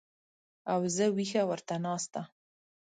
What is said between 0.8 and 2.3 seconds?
زه وېښه ورته ناسته